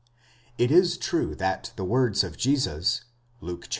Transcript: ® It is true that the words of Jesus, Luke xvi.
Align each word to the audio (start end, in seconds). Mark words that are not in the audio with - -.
® 0.01 0.03
It 0.57 0.71
is 0.71 0.97
true 0.97 1.35
that 1.35 1.73
the 1.75 1.85
words 1.85 2.23
of 2.23 2.35
Jesus, 2.35 3.03
Luke 3.39 3.67
xvi. 3.67 3.69